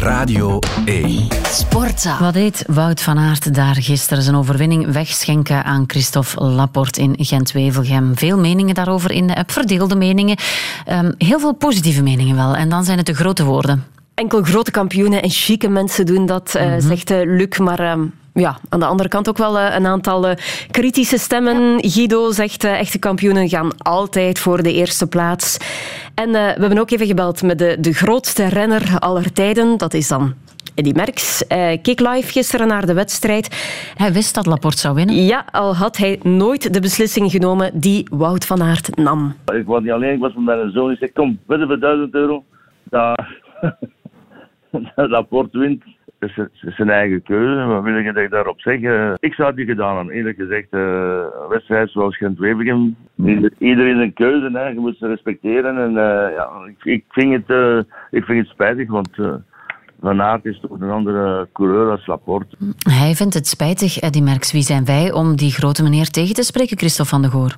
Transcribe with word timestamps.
Radio 0.00 0.58
1. 0.84 1.28
Sportza. 1.50 2.18
Wat 2.18 2.32
deed 2.32 2.64
Wout 2.66 3.02
van 3.02 3.18
Aert 3.18 3.54
daar 3.54 3.74
gisteren 3.74 4.22
zijn 4.22 4.36
overwinning 4.36 4.92
wegschenken 4.92 5.64
aan 5.64 5.84
Christophe 5.86 6.44
Laporte 6.44 7.00
in 7.00 7.14
Gent-Wevelgem? 7.18 8.16
Veel 8.16 8.38
meningen 8.38 8.74
daarover 8.74 9.10
in 9.10 9.26
de 9.26 9.36
app, 9.36 9.50
verdeelde 9.50 9.94
meningen. 9.94 10.36
Um, 10.88 11.14
heel 11.18 11.38
veel 11.38 11.52
positieve 11.52 12.02
meningen 12.02 12.36
wel. 12.36 12.56
En 12.56 12.68
dan 12.68 12.84
zijn 12.84 12.98
het 12.98 13.06
de 13.06 13.14
grote 13.14 13.44
woorden. 13.44 13.84
Enkel 14.14 14.42
grote 14.42 14.70
kampioenen 14.70 15.22
en 15.22 15.30
chique 15.30 15.68
mensen 15.68 16.06
doen 16.06 16.26
dat, 16.26 16.54
uh, 16.56 16.74
zegt 16.78 17.10
uh, 17.10 17.18
Luc. 17.24 17.58
Maar 17.58 17.80
uh, 17.80 17.92
ja, 18.34 18.58
aan 18.68 18.80
de 18.80 18.86
andere 18.86 19.08
kant 19.08 19.28
ook 19.28 19.38
wel 19.38 19.60
een 19.60 19.86
aantal 19.86 20.34
kritische 20.70 21.18
stemmen. 21.18 21.78
Guido 21.90 22.30
zegt 22.30 22.64
echte 22.64 22.98
kampioenen 22.98 23.48
gaan 23.48 23.70
altijd 23.78 24.38
voor 24.38 24.62
de 24.62 24.72
eerste 24.72 25.06
plaats. 25.06 25.58
En 26.14 26.30
we 26.30 26.38
hebben 26.38 26.78
ook 26.78 26.90
even 26.90 27.06
gebeld 27.06 27.42
met 27.42 27.58
de, 27.58 27.76
de 27.80 27.92
grootste 27.92 28.46
renner 28.46 28.98
aller 28.98 29.32
tijden. 29.32 29.78
Dat 29.78 29.94
is 29.94 30.08
dan 30.08 30.34
Eddie 30.74 30.94
Merckx 30.94 31.42
uh, 31.42 31.76
keek 31.82 32.00
live 32.00 32.32
gisteren 32.32 32.68
naar 32.68 32.86
de 32.86 32.94
wedstrijd. 32.94 33.48
Hij 33.96 34.12
wist 34.12 34.34
dat 34.34 34.46
Laporte 34.46 34.78
zou 34.78 34.94
winnen. 34.94 35.14
Ja, 35.14 35.44
al 35.50 35.76
had 35.76 35.96
hij 35.96 36.20
nooit 36.22 36.74
de 36.74 36.80
beslissing 36.80 37.30
genomen 37.30 37.80
die 37.80 38.06
Wout 38.10 38.46
van 38.46 38.62
Aert 38.62 38.96
nam. 38.96 39.34
Ik 39.54 39.66
was 39.66 39.82
niet 39.82 39.90
alleen, 39.90 40.14
ik 40.14 40.20
was 40.20 40.34
met 40.34 40.44
mijn 40.44 40.70
zoon. 40.70 40.90
Ik 40.90 40.98
zei, 40.98 41.12
kom, 41.12 41.38
wedden 41.46 41.66
voor 41.66 41.78
1000 41.78 42.14
euro. 42.14 42.44
Dat, 42.90 43.24
Laporte 44.94 45.58
wint. 45.58 45.82
Het 46.20 46.48
is 46.62 46.74
zijn 46.76 46.90
eigen 46.90 47.22
keuze. 47.22 47.66
Wat 47.66 47.82
wil 47.82 47.96
ik 47.96 48.14
dat 48.14 48.30
daarop 48.30 48.60
zeg? 48.60 48.74
Ik 49.18 49.34
zou 49.34 49.48
het 49.48 49.56
niet 49.56 49.68
gedaan 49.68 49.96
hebben. 49.96 50.14
Eerlijk 50.14 50.36
gezegd, 50.36 50.66
uh, 50.70 50.80
een 51.42 51.48
wedstrijd 51.48 51.90
zoals 51.90 52.16
Gent-Wevelgem. 52.16 52.96
Iedereen 53.58 53.98
een 53.98 54.12
keuze. 54.12 54.50
Hè. 54.52 54.66
Je 54.68 54.80
moet 54.80 54.96
ze 54.96 55.06
respecteren. 55.06 55.78
En 55.78 55.90
uh, 55.90 56.34
ja, 56.36 56.50
ik, 56.66 56.84
ik, 56.84 57.04
vind 57.08 57.32
het, 57.32 57.48
uh, 57.48 57.78
ik 58.10 58.24
vind 58.24 58.38
het 58.38 58.48
spijtig, 58.48 58.90
want... 58.90 59.08
Van 60.00 60.22
Aert 60.22 60.44
is 60.44 60.60
toch 60.60 60.70
een 60.70 60.90
andere 60.90 61.48
coureur 61.52 61.90
als 61.90 62.06
Laporte. 62.06 62.56
Hij 62.78 63.14
vindt 63.14 63.34
het 63.34 63.46
spijtig, 63.46 63.98
Eddie 63.98 64.22
Merckx. 64.22 64.52
Wie 64.52 64.62
zijn 64.62 64.84
wij 64.84 65.12
om 65.12 65.36
die 65.36 65.50
grote 65.50 65.82
meneer 65.82 66.08
tegen 66.08 66.34
te 66.34 66.42
spreken, 66.42 66.78
Christophe 66.78 67.10
van 67.10 67.22
de 67.22 67.28
Goor? 67.28 67.56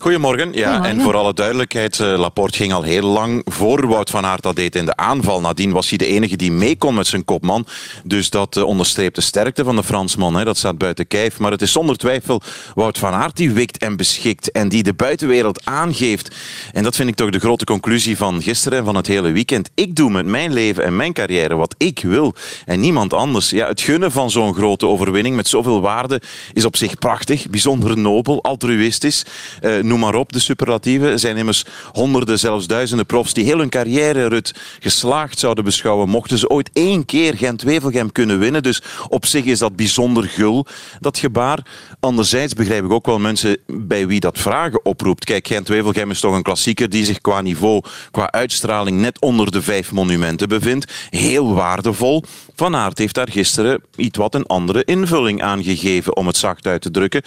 Goedemorgen. 0.00 0.52
Ja, 0.52 0.84
En 0.84 1.00
voor 1.00 1.16
alle 1.16 1.34
duidelijkheid, 1.34 2.00
eh, 2.00 2.18
Laporte 2.18 2.56
ging 2.56 2.72
al 2.72 2.82
heel 2.82 3.02
lang 3.02 3.42
voor 3.44 3.86
Wout 3.86 4.10
van 4.10 4.24
Aert 4.24 4.42
dat 4.42 4.56
deed 4.56 4.76
in 4.76 4.84
de 4.84 4.96
aanval. 4.96 5.40
Nadien 5.40 5.72
was 5.72 5.88
hij 5.88 5.98
de 5.98 6.06
enige 6.06 6.36
die 6.36 6.52
mee 6.52 6.76
kon 6.76 6.94
met 6.94 7.06
zijn 7.06 7.24
kopman. 7.24 7.66
Dus 8.04 8.30
dat 8.30 8.56
uh, 8.56 8.64
onderstreept 8.64 9.14
de 9.14 9.20
sterkte 9.20 9.64
van 9.64 9.76
de 9.76 9.84
Fransman. 9.84 10.34
Hè. 10.34 10.44
Dat 10.44 10.56
staat 10.56 10.78
buiten 10.78 11.06
kijf. 11.06 11.38
Maar 11.38 11.50
het 11.50 11.62
is 11.62 11.72
zonder 11.72 11.96
twijfel 11.96 12.42
Wout 12.74 12.98
van 12.98 13.12
Aert 13.12 13.36
die 13.36 13.50
wikt 13.50 13.78
en 13.78 13.96
beschikt. 13.96 14.50
En 14.50 14.68
die 14.68 14.82
de 14.82 14.94
buitenwereld 14.94 15.64
aangeeft. 15.64 16.34
En 16.72 16.82
dat 16.82 16.96
vind 16.96 17.08
ik 17.08 17.14
toch 17.14 17.30
de 17.30 17.38
grote 17.38 17.64
conclusie 17.64 18.16
van 18.16 18.42
gisteren 18.42 18.78
en 18.78 18.84
van 18.84 18.96
het 18.96 19.06
hele 19.06 19.30
weekend. 19.30 19.70
Ik 19.74 19.96
doe 19.96 20.10
met 20.10 20.26
mijn 20.26 20.52
leven 20.52 20.84
en 20.84 20.96
mijn 20.96 21.12
carrière 21.12 21.54
wat 21.56 21.74
ik 21.78 22.00
wil. 22.02 22.34
En 22.66 22.80
niemand 22.80 23.14
anders. 23.14 23.50
Ja, 23.50 23.68
het 23.68 23.80
gunnen 23.80 24.12
van 24.12 24.30
zo'n 24.30 24.54
grote 24.54 24.86
overwinning 24.86 25.36
met 25.36 25.48
zoveel 25.48 25.80
waarde 25.80 26.20
is 26.52 26.64
op 26.64 26.76
zich 26.76 26.98
prachtig. 26.98 27.48
Bijzonder 27.48 27.98
nobel, 27.98 28.42
altruïstisch. 28.42 29.24
Uh, 29.62 29.88
noem 29.90 30.00
maar 30.00 30.14
op, 30.14 30.32
de 30.32 30.38
superlatieven. 30.38 31.10
Er 31.10 31.18
zijn 31.18 31.36
immers 31.36 31.64
honderden, 31.92 32.38
zelfs 32.38 32.66
duizenden 32.66 33.06
profs 33.06 33.32
die 33.32 33.44
heel 33.44 33.58
hun 33.58 33.68
carrière 33.68 34.26
Rut 34.26 34.54
geslaagd 34.80 35.38
zouden 35.38 35.64
beschouwen. 35.64 36.08
Mochten 36.08 36.38
ze 36.38 36.48
ooit 36.48 36.70
één 36.72 37.04
keer 37.04 37.36
Gent-Wevelgem 37.36 38.12
kunnen 38.12 38.38
winnen. 38.38 38.62
Dus 38.62 38.82
op 39.08 39.26
zich 39.26 39.44
is 39.44 39.58
dat 39.58 39.76
bijzonder 39.76 40.24
gul, 40.24 40.66
dat 41.00 41.18
gebaar. 41.18 41.66
Anderzijds 42.00 42.54
begrijp 42.54 42.84
ik 42.84 42.90
ook 42.90 43.06
wel 43.06 43.18
mensen 43.18 43.56
bij 43.66 44.06
wie 44.06 44.20
dat 44.20 44.38
vragen 44.38 44.84
oproept. 44.84 45.24
Kijk, 45.24 45.46
Gent-Wevelgem 45.46 46.10
is 46.10 46.20
toch 46.20 46.34
een 46.34 46.42
klassieker 46.42 46.88
die 46.88 47.04
zich 47.04 47.20
qua 47.20 47.40
niveau, 47.40 47.82
qua 48.10 48.30
uitstraling 48.30 49.00
net 49.00 49.20
onder 49.20 49.50
de 49.50 49.62
vijf 49.62 49.92
monumenten 49.92 50.48
bevindt. 50.48 50.92
Heel 51.10 51.54
waardevol. 51.54 52.24
Van 52.56 52.76
Aert 52.76 52.98
heeft 52.98 53.14
daar 53.14 53.30
gisteren 53.30 53.82
iets 53.96 54.18
wat 54.18 54.34
een 54.34 54.46
andere 54.46 54.84
invulling 54.84 55.42
aan 55.42 55.62
gegeven, 55.62 56.16
om 56.16 56.26
het 56.26 56.36
zacht 56.36 56.66
uit 56.66 56.82
te 56.82 56.90
drukken. 56.90 57.22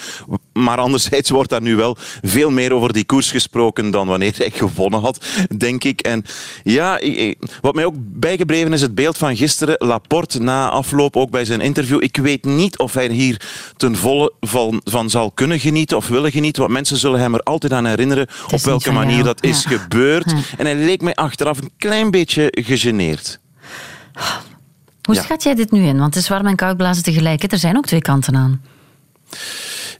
Maar 0.53 0.77
anderzijds 0.77 1.29
wordt 1.29 1.49
daar 1.49 1.61
nu 1.61 1.75
wel 1.75 1.97
veel 2.21 2.51
meer 2.53 2.73
over 2.73 2.93
die 2.93 3.05
koers 3.05 3.31
gesproken 3.31 3.91
dan 3.91 4.07
wanneer 4.07 4.33
hij 4.37 4.51
gewonnen 4.53 4.99
had, 4.99 5.25
denk 5.57 5.83
ik. 5.83 6.01
En 6.01 6.25
ja, 6.63 6.99
wat 7.61 7.75
mij 7.75 7.85
ook 7.85 7.95
bijgebleven 7.97 8.73
is 8.73 8.81
het 8.81 8.95
beeld 8.95 9.17
van 9.17 9.35
gisteren. 9.35 9.75
Laporte 9.77 10.41
na 10.41 10.69
afloop, 10.69 11.15
ook 11.15 11.29
bij 11.29 11.45
zijn 11.45 11.61
interview. 11.61 12.03
Ik 12.03 12.17
weet 12.17 12.43
niet 12.45 12.77
of 12.77 12.93
hij 12.93 13.07
hier 13.07 13.41
ten 13.77 13.95
volle 13.95 14.33
van, 14.39 14.81
van 14.83 15.09
zal 15.09 15.31
kunnen 15.31 15.59
genieten 15.59 15.97
of 15.97 16.07
willen 16.07 16.31
genieten. 16.31 16.61
Want 16.61 16.73
mensen 16.73 16.97
zullen 16.97 17.19
hem 17.19 17.33
er 17.33 17.39
altijd 17.39 17.73
aan 17.73 17.85
herinneren 17.85 18.27
op 18.51 18.59
welke 18.59 18.91
manier 18.91 19.23
dat 19.23 19.43
is 19.43 19.65
gebeurd. 19.65 20.33
En 20.57 20.65
hij 20.65 20.75
leek 20.75 21.01
mij 21.01 21.15
achteraf 21.15 21.57
een 21.57 21.71
klein 21.77 22.11
beetje 22.11 22.47
gegeneerd. 22.51 23.39
Hoe 25.03 25.15
schat 25.15 25.43
jij 25.43 25.55
dit 25.55 25.71
nu 25.71 25.83
in? 25.85 25.97
Want 25.97 26.13
het 26.13 26.23
is 26.23 26.29
warm 26.29 26.47
en 26.47 26.55
koud 26.55 26.77
blazen 26.77 27.03
tegelijk. 27.03 27.51
Er 27.51 27.57
zijn 27.57 27.77
ook 27.77 27.85
twee 27.85 28.01
kanten 28.01 28.35
aan. 28.35 28.61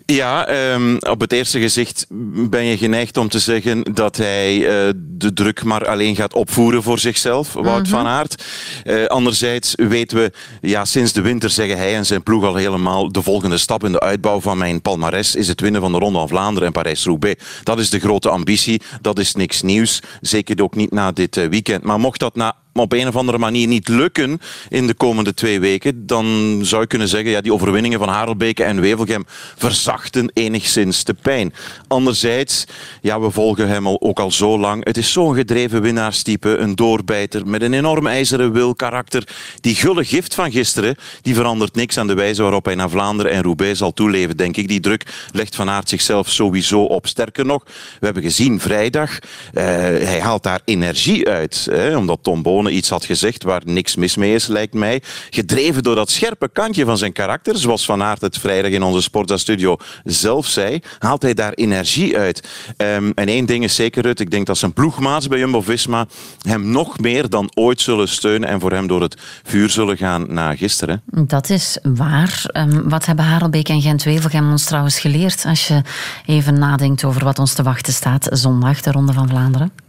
Ja, 0.06 0.50
um, 0.74 0.98
op 1.00 1.20
het 1.20 1.32
eerste 1.32 1.60
gezicht 1.60 2.06
ben 2.50 2.64
je 2.64 2.78
geneigd 2.78 3.18
om 3.18 3.30
te 3.30 3.40
zeggen 3.40 3.84
dat 3.94 4.18
hij 4.18 4.58
uh, 4.58 4.94
de 4.98 5.34
druk 5.34 5.64
maar 5.64 5.88
alleen 5.88 6.16
gaat 6.16 6.34
opvoeren 6.34 6.84
voor 6.84 7.00
zichzelf, 7.00 7.54
Wout 7.54 7.66
mm 7.66 7.74
-hmm. 7.74 7.86
van 7.86 8.06
Aert. 8.06 8.44
Uh, 8.84 9.06
anderzijds 9.06 9.74
weten 9.76 10.18
we, 10.18 10.32
ja, 10.62 10.86
sinds 10.86 11.14
de 11.14 11.22
winter 11.22 11.50
zeggen 11.50 11.78
hij 11.78 11.96
en 11.96 12.06
zijn 12.06 12.24
ploeg 12.24 12.44
al 12.44 12.56
helemaal 12.56 13.12
de 13.12 13.22
volgende 13.22 13.58
stap 13.58 13.84
in 13.84 13.92
de 13.92 14.00
uitbouw 14.00 14.42
van 14.42 14.58
mijn 14.58 14.82
palmares 14.82 15.36
is 15.36 15.48
het 15.48 15.62
winnen 15.62 15.82
van 15.82 15.92
de 15.92 15.98
Ronde 15.98 16.20
van 16.20 16.28
Vlaanderen 16.28 16.68
en 16.68 16.74
Parijs-Roubaix. 16.74 17.44
Dat 17.64 17.80
is 17.80 17.90
de 17.90 18.00
grote 18.00 18.30
ambitie, 18.30 18.82
dat 19.02 19.20
is 19.20 19.34
niks 19.34 19.62
nieuws. 19.62 20.02
Zeker 20.22 20.64
ook 20.64 20.76
niet 20.76 20.92
na 20.92 21.12
dit 21.12 21.38
uh, 21.38 21.48
weekend. 21.48 21.84
Maar 21.84 22.00
mocht 22.00 22.20
dat 22.20 22.36
na 22.36 22.56
op 22.74 22.94
een 22.94 23.08
of 23.08 23.16
andere 23.16 23.38
manier 23.38 23.68
niet 23.68 23.88
lukken 23.88 24.42
in 24.70 24.88
de 24.88 24.94
komende 24.94 25.34
twee 25.34 25.60
weken, 25.60 26.08
dan 26.08 26.60
zou 26.64 26.82
je 26.82 26.88
kunnen 26.88 27.08
zeggen, 27.08 27.32
ja, 27.32 27.42
die 27.42 27.54
overwinningen 27.54 28.00
van 28.00 28.08
Harelbeke 28.08 28.64
en 28.64 28.82
Wevelgem 28.82 29.26
verzachten 29.58 30.32
enigszins 30.34 31.04
de 31.04 31.14
pijn. 31.14 31.54
Anderzijds, 31.88 32.66
ja, 33.02 33.22
we 33.22 33.32
volgen 33.32 33.68
hem 33.68 33.88
al, 33.88 34.02
ook 34.02 34.20
al 34.20 34.32
zo 34.32 34.60
lang. 34.60 34.86
Het 34.86 34.98
is 34.98 35.12
zo'n 35.12 35.36
gedreven 35.36 35.82
winnaarstype, 35.82 36.58
een 36.58 36.76
doorbijter 36.76 37.48
met 37.48 37.62
een 37.62 37.74
enorm 37.74 38.08
ijzeren 38.08 38.52
wil, 38.52 38.76
karakter. 38.76 39.28
Die 39.62 39.76
gulle 39.76 40.06
gift 40.06 40.36
van 40.36 40.52
gisteren, 40.52 40.96
die 41.22 41.36
verandert 41.36 41.76
niks 41.76 41.98
aan 41.98 42.08
de 42.08 42.14
wijze 42.14 42.42
waarop 42.42 42.66
hij 42.66 42.76
naar 42.76 42.90
Vlaanderen 42.90 43.32
en 43.32 43.42
Roubaix 43.42 43.78
zal 43.78 43.94
toeleven, 43.94 44.38
denk 44.38 44.58
ik. 44.58 44.68
Die 44.68 44.80
druk 44.80 45.04
legt 45.32 45.56
Van 45.56 45.70
Aert 45.70 45.90
zichzelf 45.90 46.30
sowieso 46.30 46.82
op. 46.84 47.08
Sterker 47.08 47.46
nog, 47.46 47.64
we 48.00 48.06
hebben 48.06 48.24
gezien 48.24 48.60
vrijdag, 48.60 49.12
uh, 49.12 49.64
hij 49.64 50.20
haalt 50.22 50.44
daar 50.44 50.62
energie 50.66 51.30
uit, 51.30 51.68
hè, 51.72 51.98
omdat 51.98 52.20
Tom 52.22 52.42
Boon 52.42 52.63
iets 52.72 52.90
had 52.90 53.06
gezegd 53.06 53.44
waar 53.44 53.62
niks 53.66 53.96
mis 53.96 54.16
mee 54.16 54.34
is, 54.34 54.48
lijkt 54.48 54.74
mij. 54.74 55.02
Gedreven 55.30 55.84
door 55.84 55.96
dat 55.96 56.10
scherpe 56.10 56.50
kantje 56.54 56.86
van 56.86 56.98
zijn 56.98 57.12
karakter, 57.12 57.58
zoals 57.58 57.86
Van 57.86 58.04
Aert 58.04 58.22
het 58.22 58.38
vrijdag 58.38 58.72
in 58.72 58.84
onze 58.84 59.02
Sportza-studio 59.02 59.78
zelf 60.04 60.48
zei, 60.48 60.80
haalt 61.00 61.22
hij 61.22 61.34
daar 61.34 61.54
energie 61.54 62.18
uit. 62.18 62.48
Um, 62.78 63.12
en 63.16 63.28
één 63.28 63.46
ding 63.46 63.64
is 63.64 63.76
zeker, 63.76 64.04
Rut, 64.04 64.20
ik 64.20 64.32
denk 64.32 64.46
dat 64.46 64.58
zijn 64.58 64.74
ploegmaats 64.74 65.28
bij 65.28 65.40
Jumbo-Visma 65.40 66.08
hem 66.42 66.70
nog 66.70 67.00
meer 67.00 67.30
dan 67.30 67.52
ooit 67.54 67.82
zullen 67.82 68.08
steunen 68.08 68.50
en 68.50 68.60
voor 68.60 68.72
hem 68.72 68.88
door 68.88 69.02
het 69.02 69.18
vuur 69.44 69.70
zullen 69.70 69.98
gaan 69.98 70.34
na 70.34 70.56
gisteren. 70.56 71.02
Dat 71.06 71.50
is 71.50 71.78
waar. 71.84 72.44
Um, 72.54 72.90
wat 72.90 73.06
hebben 73.06 73.26
Harelbeek 73.26 73.70
en 73.70 73.82
Gent-Wevelgem 73.82 74.52
ons 74.52 74.66
trouwens 74.66 75.00
geleerd 75.00 75.46
als 75.46 75.68
je 75.68 75.82
even 76.26 76.60
nadenkt 76.60 77.04
over 77.04 77.24
wat 77.24 77.40
ons 77.40 77.54
te 77.54 77.64
wachten 77.64 77.94
staat 77.94 78.28
zondag, 78.32 78.82
de 78.82 78.92
Ronde 78.92 79.14
van 79.14 79.30
Vlaanderen? 79.30 79.83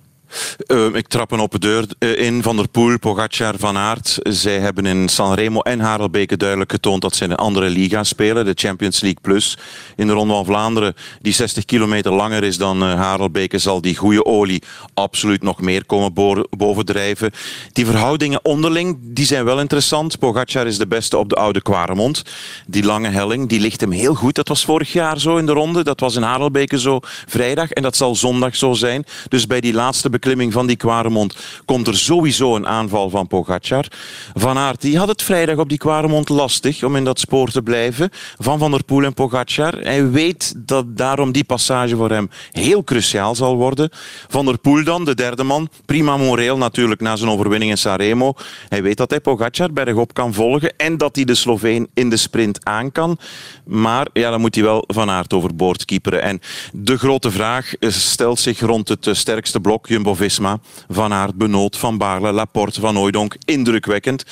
Uh, 0.66 0.94
ik 0.94 1.08
trap 1.08 1.30
een 1.30 1.40
open 1.40 1.60
deur 1.60 1.86
in. 1.98 2.42
Van 2.42 2.56
der 2.56 2.68
Poel, 2.68 2.98
Pogacar, 2.98 3.54
Van 3.58 3.76
Aert. 3.76 4.18
Zij 4.22 4.58
hebben 4.58 4.86
in 4.86 5.08
Sanremo 5.08 5.60
en 5.60 5.80
Harelbeke 5.80 6.36
duidelijk 6.36 6.70
getoond 6.70 7.02
dat 7.02 7.14
ze 7.14 7.24
in 7.24 7.30
een 7.30 7.36
andere 7.36 7.68
liga 7.68 8.04
spelen. 8.04 8.44
De 8.44 8.52
Champions 8.54 9.00
League 9.00 9.20
Plus. 9.22 9.58
In 9.96 10.06
de 10.06 10.12
Ronde 10.12 10.34
van 10.34 10.44
Vlaanderen, 10.44 10.94
die 11.20 11.32
60 11.32 11.64
kilometer 11.64 12.12
langer 12.12 12.42
is 12.42 12.56
dan 12.56 12.82
uh, 12.82 12.94
Harelbeke, 12.94 13.58
zal 13.58 13.80
die 13.80 13.96
goede 13.96 14.24
olie 14.24 14.62
absoluut 14.94 15.42
nog 15.42 15.60
meer 15.60 15.84
komen 15.84 16.12
bovendrijven. 16.50 17.30
Die 17.72 17.86
verhoudingen 17.86 18.44
onderling, 18.44 18.98
die 19.00 19.26
zijn 19.26 19.44
wel 19.44 19.60
interessant. 19.60 20.18
Pogacar 20.18 20.66
is 20.66 20.78
de 20.78 20.86
beste 20.86 21.18
op 21.18 21.28
de 21.28 21.34
oude 21.34 21.62
Quaremont. 21.62 22.22
Die 22.66 22.84
lange 22.84 23.08
helling, 23.08 23.48
die 23.48 23.60
ligt 23.60 23.80
hem 23.80 23.90
heel 23.90 24.14
goed. 24.14 24.34
Dat 24.34 24.48
was 24.48 24.64
vorig 24.64 24.92
jaar 24.92 25.20
zo 25.20 25.36
in 25.36 25.46
de 25.46 25.52
ronde. 25.52 25.84
Dat 25.84 26.00
was 26.00 26.16
in 26.16 26.22
Harelbeke 26.22 26.80
zo 26.80 27.00
vrijdag. 27.26 27.70
En 27.70 27.82
dat 27.82 27.96
zal 27.96 28.14
zondag 28.14 28.56
zo 28.56 28.72
zijn. 28.72 29.04
Dus 29.28 29.46
bij 29.46 29.60
die 29.60 29.72
laatste 29.72 30.10
beklimming 30.24 30.52
van 30.52 30.66
die 30.66 30.76
Quaremont 30.76 31.36
komt 31.64 31.86
er 31.86 31.96
sowieso 31.96 32.56
een 32.56 32.66
aanval 32.66 33.10
van 33.10 33.26
Pogacar. 33.26 33.86
Van 34.34 34.58
Aert 34.58 34.80
die 34.80 34.98
had 34.98 35.08
het 35.08 35.22
vrijdag 35.22 35.56
op 35.56 35.68
die 35.68 35.78
Quaremont 35.78 36.28
lastig 36.28 36.82
om 36.82 36.96
in 36.96 37.04
dat 37.04 37.20
spoor 37.20 37.50
te 37.50 37.62
blijven 37.62 38.10
van 38.38 38.58
Van 38.58 38.70
der 38.70 38.84
Poel 38.84 39.04
en 39.04 39.14
Pogacar. 39.14 39.72
Hij 39.72 40.10
weet 40.10 40.54
dat 40.56 40.96
daarom 40.96 41.32
die 41.32 41.44
passage 41.44 41.96
voor 41.96 42.10
hem 42.10 42.30
heel 42.50 42.84
cruciaal 42.84 43.34
zal 43.34 43.56
worden. 43.56 43.90
Van 44.28 44.44
der 44.44 44.58
Poel 44.58 44.84
dan, 44.84 45.04
de 45.04 45.14
derde 45.14 45.42
man. 45.42 45.68
Prima 45.84 46.16
moreel 46.16 46.56
natuurlijk 46.56 47.00
na 47.00 47.16
zijn 47.16 47.30
overwinning 47.30 47.70
in 47.70 47.78
Sanremo. 47.78 48.34
Hij 48.68 48.82
weet 48.82 48.96
dat 48.96 49.10
hij 49.10 49.20
Pogacar 49.20 49.72
bergop 49.72 50.14
kan 50.14 50.34
volgen 50.34 50.76
en 50.76 50.98
dat 50.98 51.16
hij 51.16 51.24
de 51.24 51.34
Sloveen 51.34 51.88
in 51.94 52.10
de 52.10 52.16
sprint 52.16 52.64
aan 52.64 52.92
kan. 52.92 53.18
Maar 53.64 54.06
ja, 54.12 54.30
dan 54.30 54.40
moet 54.40 54.54
hij 54.54 54.64
wel 54.64 54.84
Van 54.86 55.10
Aert 55.10 55.32
overboord 55.32 55.84
kieperen. 55.84 56.22
En 56.22 56.40
de 56.72 56.98
grote 56.98 57.30
vraag 57.30 57.72
stelt 57.80 58.38
zich 58.38 58.60
rond 58.60 58.88
het 58.88 59.08
sterkste 59.12 59.60
blok, 59.60 59.86
Jumbo 59.86 60.13
Jumbo-Visma. 60.14 60.58
Van 60.88 61.12
Aert, 61.12 61.34
Benoot, 61.34 61.76
Van 61.76 61.98
Baarle, 61.98 62.32
Laporte, 62.32 62.80
Van 62.80 62.96
Hooijdonk. 62.96 63.36
Indrukwekkend. 63.44 64.24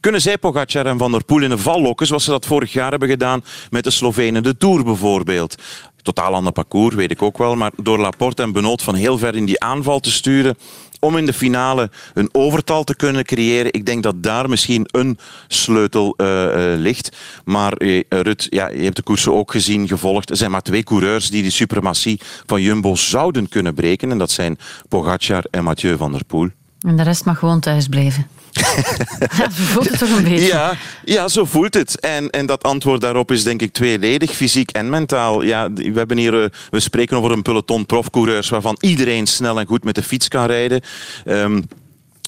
Kunnen 0.00 0.20
zij 0.20 0.38
Pogacar 0.38 0.86
en 0.86 0.98
Van 0.98 1.12
der 1.12 1.24
Poel 1.24 1.42
in 1.42 1.48
de 1.48 1.58
val 1.58 1.82
lokken, 1.82 2.06
zoals 2.06 2.24
ze 2.24 2.30
dat 2.30 2.46
vorig 2.46 2.72
jaar 2.72 2.90
hebben 2.90 3.08
gedaan 3.08 3.44
met 3.70 3.84
de 3.84 3.90
Slovenen 3.90 4.42
de 4.42 4.56
Tour 4.56 4.84
bijvoorbeeld? 4.84 5.54
Totaal 6.02 6.34
ander 6.34 6.52
parcours, 6.52 6.94
weet 6.94 7.10
ik 7.10 7.22
ook 7.22 7.38
wel. 7.38 7.54
Maar 7.54 7.70
door 7.76 7.98
Laporte 7.98 8.42
en 8.42 8.52
Benoot 8.52 8.82
van 8.82 8.94
heel 8.94 9.18
ver 9.18 9.34
in 9.34 9.44
die 9.44 9.60
aanval 9.60 10.00
te 10.00 10.10
sturen, 10.10 10.56
om 11.04 11.16
in 11.16 11.26
de 11.26 11.32
finale 11.32 11.90
een 12.14 12.28
overtal 12.32 12.84
te 12.84 12.96
kunnen 12.96 13.24
creëren. 13.24 13.72
Ik 13.72 13.86
denk 13.86 14.02
dat 14.02 14.22
daar 14.22 14.48
misschien 14.48 14.86
een 14.90 15.18
sleutel 15.48 16.14
uh, 16.16 16.26
uh, 16.26 16.78
ligt. 16.78 17.16
Maar 17.44 17.82
uh, 17.82 18.02
Rut, 18.08 18.46
ja, 18.50 18.68
je 18.68 18.82
hebt 18.82 18.96
de 18.96 19.02
koersen 19.02 19.32
ook 19.32 19.50
gezien, 19.50 19.88
gevolgd. 19.88 20.30
Er 20.30 20.36
zijn 20.36 20.50
maar 20.50 20.62
twee 20.62 20.82
coureurs 20.82 21.30
die 21.30 21.42
die 21.42 21.50
suprematie 21.50 22.20
van 22.46 22.62
Jumbo 22.62 22.94
zouden 22.94 23.48
kunnen 23.48 23.74
breken. 23.74 24.10
En 24.10 24.18
dat 24.18 24.30
zijn 24.30 24.58
Pogacar 24.88 25.44
en 25.50 25.64
Mathieu 25.64 25.96
van 25.96 26.12
der 26.12 26.24
Poel. 26.24 26.48
En 26.80 26.96
de 26.96 27.02
rest 27.02 27.24
mag 27.24 27.38
gewoon 27.38 27.60
thuis 27.60 27.88
blijven. 27.88 28.26
Ja, 28.52 29.50
voelt 29.72 29.98
toch 29.98 30.16
een 30.16 30.24
beetje. 30.24 30.46
Ja, 30.46 30.74
ja 31.04 31.28
zo 31.28 31.44
voelt 31.44 31.74
het. 31.74 32.00
En, 32.00 32.30
en 32.30 32.46
dat 32.46 32.62
antwoord 32.62 33.00
daarop 33.00 33.30
is 33.30 33.42
denk 33.42 33.62
ik 33.62 33.72
tweeledig, 33.72 34.30
fysiek 34.30 34.70
en 34.70 34.90
mentaal. 34.90 35.42
Ja, 35.42 35.72
we, 35.72 35.92
hebben 35.94 36.16
hier, 36.16 36.52
we 36.70 36.80
spreken 36.80 37.16
over 37.16 37.30
een 37.30 37.42
peloton 37.42 37.86
profcoureurs 37.86 38.48
waarvan 38.48 38.76
iedereen 38.80 39.26
snel 39.26 39.60
en 39.60 39.66
goed 39.66 39.84
met 39.84 39.94
de 39.94 40.02
fiets 40.02 40.28
kan 40.28 40.46
rijden. 40.46 40.80
Um, 41.26 41.64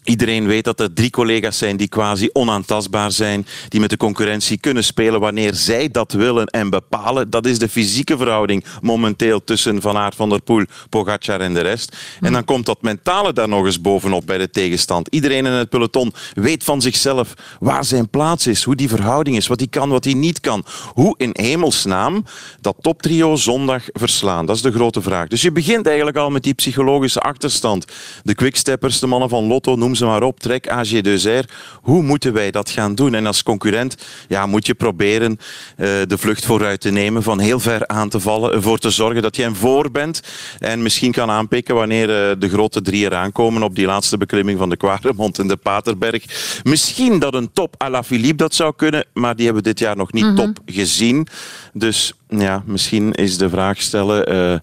Iedereen 0.05 0.47
weet 0.47 0.65
dat 0.65 0.81
er 0.81 0.93
drie 0.93 1.11
collega's 1.11 1.59
zijn 1.59 1.77
die 1.77 1.89
quasi 1.89 2.29
onaantastbaar 2.33 3.13
zijn, 3.13 3.47
die 3.69 3.81
met 3.81 3.91
de 3.91 3.97
concurrentie 3.97 4.59
kunnen 4.59 4.85
spelen 4.85 5.21
wanneer 5.21 5.55
zij 5.55 5.91
dat 5.91 6.13
willen 6.13 6.47
en 6.47 6.71
bepalen. 6.71 7.31
Dat 7.31 7.47
is 7.47 7.59
de 7.59 7.69
fysieke 7.69 8.17
verhouding 8.17 8.65
momenteel 8.81 9.45
tussen 9.45 9.81
Van 9.81 9.97
Aert, 9.97 10.15
Van 10.15 10.29
der 10.29 10.43
Poel, 10.43 10.65
Pogacar 10.89 11.41
en 11.41 11.55
de 11.55 11.61
rest. 11.61 11.97
En 12.21 12.33
dan 12.33 12.45
komt 12.45 12.67
dat 12.67 12.83
mentale 12.83 13.33
daar 13.33 13.49
nog 13.49 13.65
eens 13.65 13.81
bovenop 13.81 14.27
bij 14.27 14.39
de 14.39 14.51
tegenstand. 14.51 15.09
Iedereen 15.09 15.47
in 15.47 15.53
het 15.53 15.69
peloton 15.69 16.13
weet 16.35 16.65
van 16.65 16.81
zichzelf 16.83 17.35
waar 17.61 17.85
zijn 17.85 18.09
plaats 18.09 18.47
is, 18.47 18.63
hoe 18.63 18.77
die 18.77 18.89
verhouding 18.89 19.37
is, 19.37 19.47
wat 19.47 19.59
hij 19.59 19.69
kan, 19.69 19.89
wat 19.89 20.05
hij 20.05 20.15
niet 20.15 20.41
kan. 20.41 20.65
Hoe 20.93 21.15
in 21.17 21.31
hemelsnaam 21.33 22.25
dat 22.61 22.77
toptrio 22.81 23.37
zondag 23.37 23.83
verslaan? 23.93 24.47
Dat 24.47 24.57
is 24.57 24.63
de 24.63 24.73
grote 24.73 25.03
vraag. 25.03 25.29
Dus 25.29 25.43
je 25.43 25.53
begint 25.53 25.87
eigenlijk 25.87 26.17
al 26.17 26.31
met 26.31 26.43
die 26.43 26.55
psychologische 26.55 27.21
achterstand. 27.21 27.85
De 28.23 28.35
quicksteppers, 28.35 28.99
de 28.99 29.07
mannen 29.07 29.29
van 29.29 29.45
Lotto, 29.45 29.77
noem 29.77 29.94
ze 29.97 30.05
maar 30.05 30.23
op, 30.23 30.41
trek 30.41 30.69
AG 30.69 30.87
2 30.87 31.43
Hoe 31.83 32.03
moeten 32.03 32.33
wij 32.33 32.51
dat 32.51 32.71
gaan 32.71 32.95
doen? 32.95 33.15
En 33.15 33.27
als 33.27 33.43
concurrent 33.43 33.97
ja, 34.29 34.47
moet 34.47 34.67
je 34.67 34.75
proberen 34.75 35.31
uh, 35.31 35.87
de 36.07 36.19
vlucht 36.19 36.45
vooruit 36.45 36.81
te 36.81 36.91
nemen, 36.91 37.23
van 37.23 37.41
heel 37.41 37.61
ver 37.61 37.87
aan 37.87 38.09
te 38.09 38.21
vallen, 38.21 38.53
ervoor 38.53 38.79
te 38.79 38.91
zorgen 38.91 39.23
dat 39.23 39.37
je 39.37 39.45
een 39.45 39.57
voor 39.57 39.91
bent 39.91 40.23
en 40.59 40.83
misschien 40.83 41.13
kan 41.13 41.31
aanpikken 41.31 41.75
wanneer 41.75 42.09
uh, 42.09 42.37
de 42.39 42.49
grote 42.49 42.83
drie 42.83 43.05
eraan 43.05 43.33
komen 43.33 43.63
op 43.63 43.75
die 43.75 43.87
laatste 43.87 44.17
beklimming 44.17 44.59
van 44.59 44.69
de 44.69 44.77
Kwaremond 44.77 45.39
en 45.39 45.49
de 45.49 45.57
Paterberg. 45.57 46.25
Misschien 46.63 47.19
dat 47.19 47.35
een 47.35 47.53
top 47.53 47.83
à 47.83 47.91
la 47.91 48.03
Philippe 48.03 48.37
dat 48.37 48.55
zou 48.55 48.73
kunnen, 48.77 49.05
maar 49.13 49.37
die 49.37 49.45
hebben 49.45 49.63
we 49.63 49.69
dit 49.69 49.79
jaar 49.79 49.97
nog 49.97 50.13
niet 50.13 50.25
mm 50.25 50.37
-hmm. 50.37 50.55
top 50.55 50.59
gezien. 50.67 51.27
Dus 51.73 52.13
ja, 52.29 52.63
misschien 52.67 53.13
is 53.13 53.39
de 53.39 53.49
vraag 53.49 53.81
stellen 53.81 54.35
uh, 54.35 54.59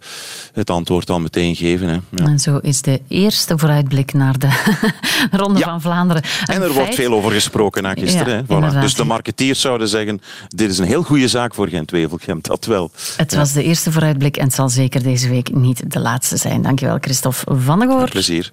het 0.53 0.69
antwoord 0.69 1.09
al 1.09 1.19
meteen 1.19 1.55
geven. 1.55 1.87
Hè. 1.87 1.93
Ja. 1.93 2.25
En 2.25 2.39
zo 2.39 2.57
is 2.57 2.81
de 2.81 3.01
eerste 3.07 3.57
vooruitblik 3.57 4.13
naar 4.13 4.39
de 4.39 4.49
Ronde 5.41 5.59
ja. 5.59 5.65
van 5.65 5.81
Vlaanderen. 5.81 6.23
Een 6.23 6.55
en 6.55 6.61
er 6.61 6.61
feit... 6.61 6.73
wordt 6.73 6.95
veel 6.95 7.13
over 7.13 7.31
gesproken 7.31 7.83
na 7.83 7.93
gisteren. 7.93 8.45
Ja, 8.47 8.59
hè. 8.59 8.71
Voilà. 8.71 8.79
Dus 8.81 8.93
de 8.93 9.03
marketeers 9.03 9.61
zouden 9.61 9.87
zeggen, 9.87 10.21
dit 10.47 10.71
is 10.71 10.77
een 10.77 10.85
heel 10.85 11.03
goede 11.03 11.27
zaak 11.27 11.53
voor 11.53 11.67
Gent-Wevelgem, 11.67 12.39
dat 12.41 12.65
wel. 12.65 12.91
Het 13.17 13.35
was 13.35 13.53
de 13.53 13.63
eerste 13.63 13.91
vooruitblik 13.91 14.37
en 14.37 14.45
het 14.45 14.53
zal 14.53 14.69
zeker 14.69 15.03
deze 15.03 15.29
week 15.29 15.53
niet 15.55 15.91
de 15.91 15.99
laatste 15.99 16.37
zijn. 16.37 16.61
Dankjewel, 16.61 16.97
Christophe 17.01 17.55
van 17.55 17.79
der 17.79 17.87
Goor. 17.87 17.99
Met 17.99 18.09
plezier. 18.09 18.51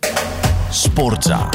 Sportza. 0.71 1.49